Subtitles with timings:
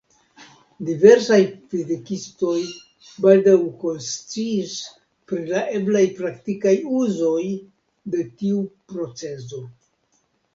[0.85, 1.37] Diversaj
[1.73, 2.61] fizikistoj
[3.25, 3.53] baldaŭ
[3.83, 4.73] konsciis
[5.33, 7.45] pri la eblaj praktikaj uzoj
[8.17, 9.63] de tiu procezo.